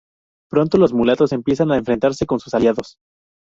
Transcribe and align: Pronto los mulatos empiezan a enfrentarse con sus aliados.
Pronto 0.49 0.79
los 0.79 0.93
mulatos 0.93 1.31
empiezan 1.31 1.69
a 1.71 1.77
enfrentarse 1.77 2.25
con 2.25 2.39
sus 2.39 2.55
aliados. 2.55 2.97